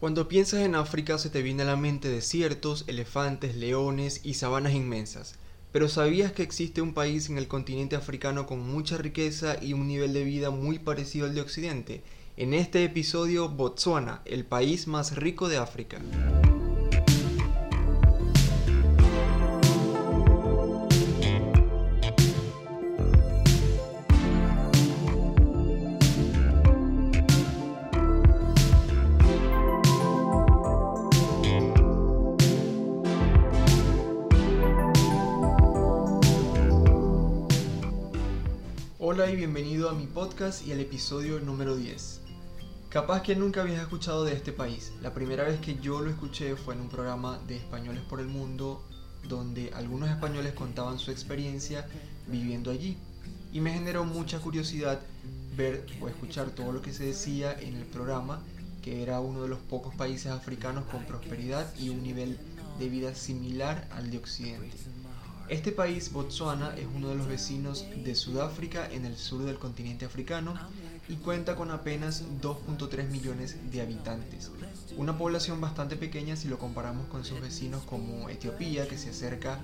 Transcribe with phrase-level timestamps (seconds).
[0.00, 4.72] Cuando piensas en África se te viene a la mente desiertos, elefantes, leones y sabanas
[4.72, 5.34] inmensas.
[5.72, 9.86] Pero ¿sabías que existe un país en el continente africano con mucha riqueza y un
[9.86, 12.02] nivel de vida muy parecido al de Occidente?
[12.38, 15.98] En este episodio, Botswana, el país más rico de África.
[39.12, 42.20] Hola y bienvenido a mi podcast y al episodio número 10.
[42.90, 44.92] Capaz que nunca habías escuchado de este país.
[45.02, 48.28] La primera vez que yo lo escuché fue en un programa de Españoles por el
[48.28, 48.84] Mundo
[49.28, 51.88] donde algunos españoles contaban su experiencia
[52.28, 52.98] viviendo allí.
[53.52, 55.00] Y me generó mucha curiosidad
[55.56, 58.44] ver o escuchar todo lo que se decía en el programa,
[58.80, 62.38] que era uno de los pocos países africanos con prosperidad y un nivel
[62.78, 64.76] de vida similar al de Occidente.
[65.50, 70.04] Este país, Botswana, es uno de los vecinos de Sudáfrica en el sur del continente
[70.04, 70.54] africano
[71.08, 74.52] y cuenta con apenas 2.3 millones de habitantes.
[74.96, 79.58] Una población bastante pequeña si lo comparamos con sus vecinos como Etiopía, que se acerca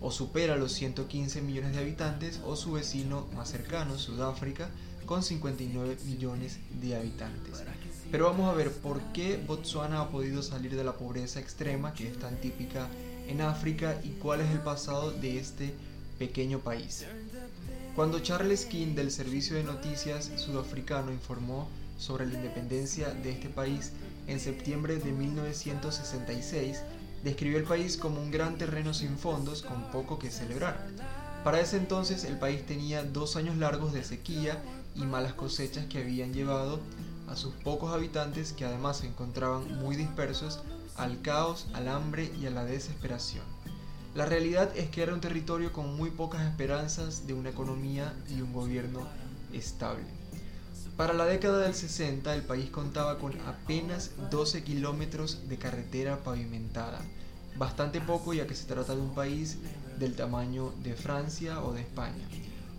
[0.00, 4.68] o supera los 115 millones de habitantes, o su vecino más cercano, Sudáfrica,
[5.06, 7.64] con 59 millones de habitantes.
[8.12, 12.06] Pero vamos a ver por qué Botswana ha podido salir de la pobreza extrema que
[12.06, 12.88] es tan típica
[13.28, 15.74] en África y cuál es el pasado de este
[16.18, 17.04] pequeño país.
[17.94, 23.92] Cuando Charles King del Servicio de Noticias Sudafricano informó sobre la independencia de este país
[24.26, 26.82] en septiembre de 1966,
[27.24, 30.86] describió el país como un gran terreno sin fondos con poco que celebrar.
[31.42, 34.62] Para ese entonces el país tenía dos años largos de sequía
[34.94, 36.80] y malas cosechas que habían llevado
[37.28, 40.60] a sus pocos habitantes que además se encontraban muy dispersos
[40.96, 43.44] al caos, al hambre y a la desesperación.
[44.14, 48.40] La realidad es que era un territorio con muy pocas esperanzas de una economía y
[48.40, 49.06] un gobierno
[49.52, 50.04] estable.
[50.96, 57.02] Para la década del 60 el país contaba con apenas 12 kilómetros de carretera pavimentada,
[57.58, 59.58] bastante poco ya que se trata de un país
[59.98, 62.26] del tamaño de Francia o de España.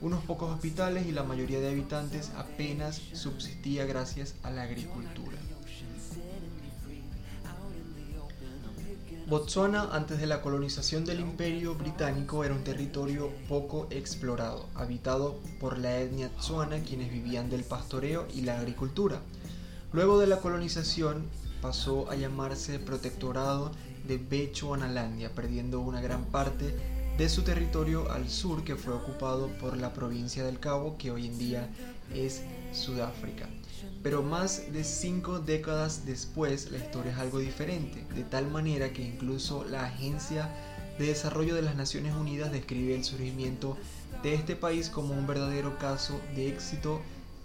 [0.00, 5.36] Unos pocos hospitales y la mayoría de habitantes apenas subsistía gracias a la agricultura.
[9.28, 15.76] Botswana antes de la colonización del imperio británico era un territorio poco explorado, habitado por
[15.76, 19.20] la etnia Tswana quienes vivían del pastoreo y la agricultura.
[19.92, 21.26] Luego de la colonización
[21.60, 23.70] pasó a llamarse Protectorado
[24.06, 26.74] de Bechuanalandia, perdiendo una gran parte
[27.18, 31.26] de su territorio al sur que fue ocupado por la provincia del Cabo que hoy
[31.26, 31.68] en día
[32.14, 32.40] es
[32.72, 33.46] Sudáfrica.
[34.02, 39.02] Pero más de cinco décadas después la historia es algo diferente, de tal manera que
[39.02, 40.48] incluso la Agencia
[40.98, 43.76] de Desarrollo de las Naciones Unidas describe el surgimiento
[44.22, 47.00] de este país como un verdadero caso de éxito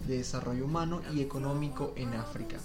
[0.06, 2.58] de desarrollo humano y económico en África.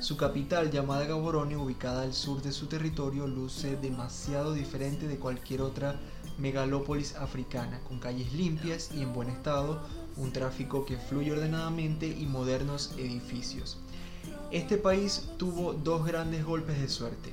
[0.00, 5.62] Su capital, llamada Gaborone, ubicada al sur de su territorio, luce demasiado diferente de cualquier
[5.62, 5.98] otra
[6.36, 9.80] megalópolis africana, con calles limpias y en buen estado,
[10.16, 13.78] un tráfico que fluye ordenadamente y modernos edificios.
[14.50, 17.32] Este país tuvo dos grandes golpes de suerte.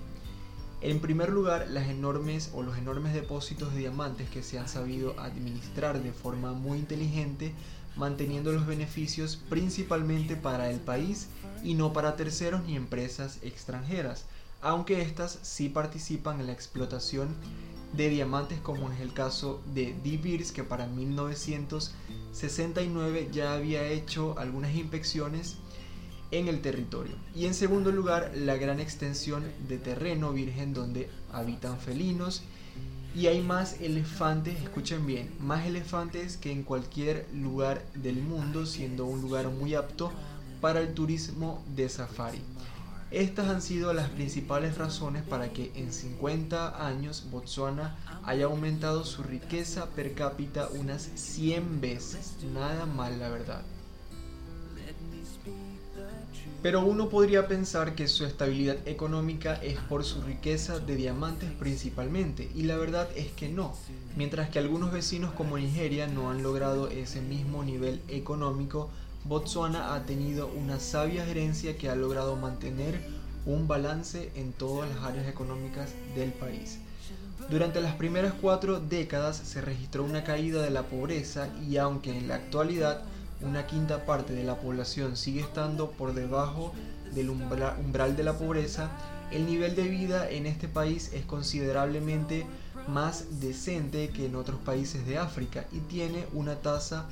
[0.82, 5.20] En primer lugar, las enormes o los enormes depósitos de diamantes que se han sabido
[5.20, 7.54] administrar de forma muy inteligente,
[7.96, 11.28] manteniendo los beneficios principalmente para el país
[11.64, 14.26] y no para terceros ni empresas extranjeras,
[14.62, 17.36] aunque éstas sí participan en la explotación
[17.94, 20.88] de diamantes como es el caso de De Beers que para
[22.32, 25.58] 1969 ya había hecho algunas inspecciones
[26.32, 27.14] en el territorio.
[27.36, 32.44] Y en segundo lugar, la gran extensión de terreno virgen donde habitan felinos
[33.14, 39.06] y hay más elefantes, escuchen bien, más elefantes que en cualquier lugar del mundo, siendo
[39.06, 40.12] un lugar muy apto
[40.62, 42.40] para el turismo de safari.
[43.12, 49.22] Estas han sido las principales razones para que en 50 años Botswana haya aumentado su
[49.22, 52.38] riqueza per cápita unas 100 veces.
[52.54, 53.64] Nada mal, la verdad.
[56.62, 62.50] Pero uno podría pensar que su estabilidad económica es por su riqueza de diamantes principalmente,
[62.56, 63.74] y la verdad es que no.
[64.16, 68.92] Mientras que algunos vecinos como Nigeria no han logrado ese mismo nivel económico,
[69.24, 73.00] Botswana ha tenido una sabia gerencia que ha logrado mantener
[73.46, 76.80] un balance en todas las áreas económicas del país.
[77.50, 82.28] Durante las primeras cuatro décadas se registró una caída de la pobreza y aunque en
[82.28, 83.02] la actualidad
[83.42, 86.74] una quinta parte de la población sigue estando por debajo
[87.14, 88.92] del umbral de la pobreza,
[89.32, 92.46] el nivel de vida en este país es considerablemente
[92.88, 97.06] más decente que en otros países de África y tiene una tasa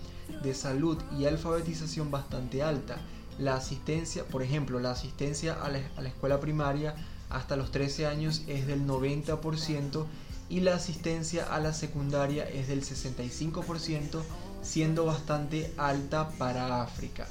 [0.44, 2.98] de salud y alfabetización bastante alta.
[3.38, 6.96] La asistencia, por ejemplo, la asistencia a la, a la escuela primaria
[7.30, 10.06] hasta los 13 años es del 90%
[10.50, 14.22] y la asistencia a la secundaria es del 65%,
[14.62, 17.28] siendo bastante alta para África.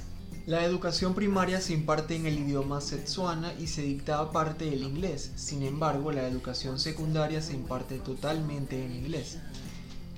[0.49, 5.31] La educación primaria se imparte en el idioma setsuana y se dicta aparte el inglés,
[5.37, 9.37] sin embargo la educación secundaria se imparte totalmente en inglés.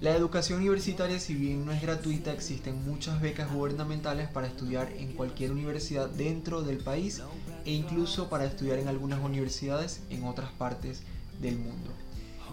[0.01, 5.15] La educación universitaria, si bien no es gratuita, existen muchas becas gubernamentales para estudiar en
[5.15, 7.21] cualquier universidad dentro del país
[7.65, 11.03] e incluso para estudiar en algunas universidades en otras partes
[11.41, 11.91] del mundo.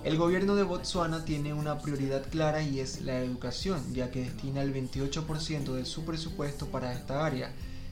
[0.07, 4.61] El gobierno de Botswana tiene una prioridad clara y es la educación, ya que destina
[4.61, 7.51] el 28% de su presupuesto para esta área.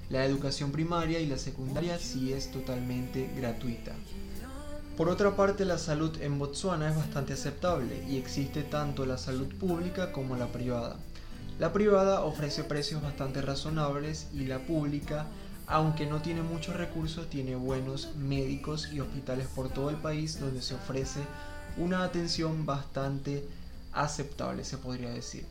[0.09, 3.91] La educación primaria y la secundaria sí es totalmente gratuita.
[4.95, 9.53] Por otra parte, la salud en Botswana es bastante aceptable y existe tanto la salud
[9.59, 10.95] pública como la privada.
[11.59, 15.27] La privada ofrece precios bastante razonables y la pública,
[15.67, 20.61] aunque no tiene muchos recursos, tiene buenos médicos y hospitales por todo el país donde
[20.61, 21.19] se ofrece
[21.77, 23.47] una atención bastante
[23.91, 25.45] aceptable, se podría decir.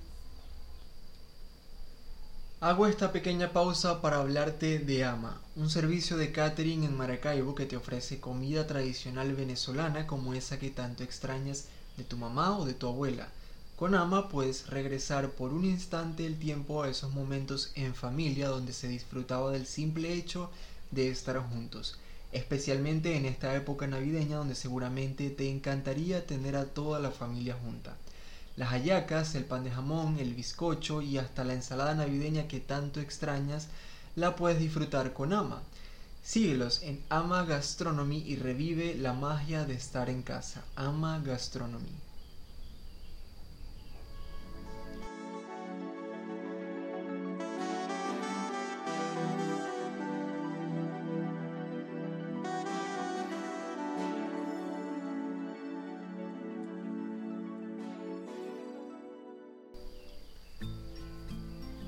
[2.60, 7.66] Hago esta pequeña pausa para hablarte de Ama, un servicio de catering en Maracaibo que
[7.66, 11.66] te ofrece comida tradicional venezolana como esa que tanto extrañas
[11.98, 13.28] de tu mamá o de tu abuela.
[13.76, 18.72] Con Ama puedes regresar por un instante el tiempo a esos momentos en familia donde
[18.72, 20.50] se disfrutaba del simple hecho
[20.90, 21.98] de estar juntos
[22.34, 27.96] especialmente en esta época navideña donde seguramente te encantaría tener a toda la familia junta.
[28.56, 33.00] Las hallacas, el pan de jamón, el bizcocho y hasta la ensalada navideña que tanto
[33.00, 33.68] extrañas
[34.16, 35.62] la puedes disfrutar con Ama.
[36.22, 40.64] Síguelos en Ama Gastronomy y revive la magia de estar en casa.
[40.76, 42.03] Ama Gastronomy.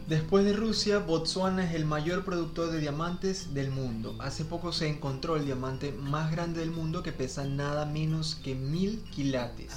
[0.09, 4.15] Después de Rusia, Botswana es el mayor productor de diamantes del mundo.
[4.21, 8.55] Hace poco se encontró el diamante más grande del mundo que pesa nada menos que
[8.55, 9.73] mil quilates.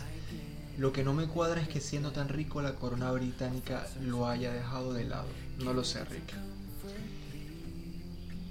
[0.77, 4.53] Lo que no me cuadra es que siendo tan rico la corona británica lo haya
[4.53, 5.25] dejado de lado.
[5.63, 6.35] No lo sé, Rick.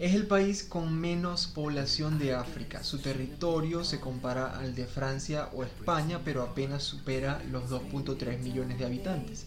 [0.01, 2.83] Es el país con menos población de África.
[2.83, 8.81] Su territorio se compara al de Francia o España, pero apenas supera los 2.3 millones
[8.81, 9.47] de habitantes.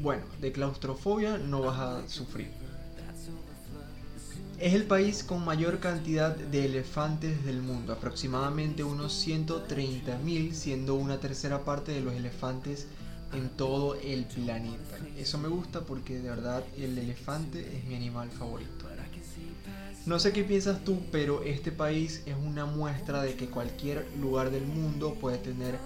[0.00, 2.50] Bueno, de claustrofobia no vas a sufrir.
[4.58, 11.18] Es el país con mayor cantidad de elefantes del mundo, aproximadamente unos 130.000, siendo una
[11.18, 12.86] tercera parte de los elefantes
[13.32, 14.96] en todo el planeta.
[15.18, 18.84] Eso me gusta porque de verdad el elefante es mi animal favorito.
[20.06, 24.50] No sé qué piensas tú, pero este país es una muestra de que cualquier lugar
[24.50, 25.78] del mundo puede tener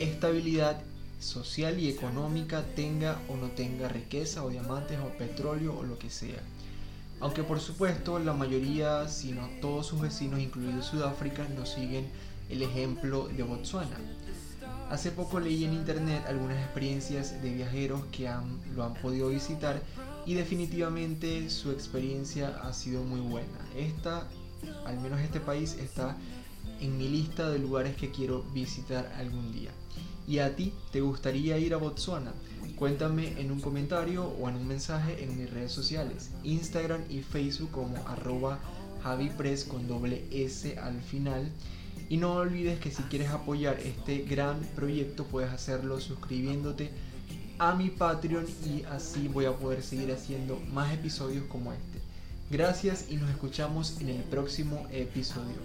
[0.00, 0.82] estabilidad
[1.20, 6.10] social y económica tenga o no tenga riqueza o diamantes o petróleo o lo que
[6.10, 6.40] sea.
[7.20, 12.08] Aunque por supuesto la mayoría, si no todos sus vecinos, incluido Sudáfrica, no siguen
[12.48, 13.96] el ejemplo de Botswana.
[14.90, 18.28] Hace poco leí en internet algunas experiencias de viajeros que
[18.74, 19.80] lo han podido visitar
[20.26, 23.58] y definitivamente su experiencia ha sido muy buena.
[23.76, 24.26] Esta,
[24.86, 26.16] al menos este país, está
[26.80, 29.70] en mi lista de lugares que quiero visitar algún día.
[30.26, 32.32] ¿Y a ti te gustaría ir a Botswana?
[32.76, 37.70] Cuéntame en un comentario o en un mensaje en mis redes sociales, Instagram y Facebook
[37.70, 38.58] como arroba
[39.02, 41.50] javipress con doble S al final.
[42.08, 46.90] Y no olvides que si quieres apoyar este gran proyecto puedes hacerlo suscribiéndote
[47.58, 52.00] a mi Patreon y así voy a poder seguir haciendo más episodios como este.
[52.50, 55.56] Gracias y nos escuchamos en el próximo episodio.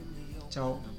[0.50, 0.95] Chao.